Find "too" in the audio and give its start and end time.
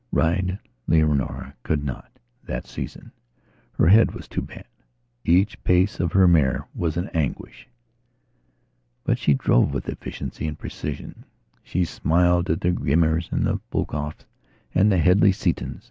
4.27-4.41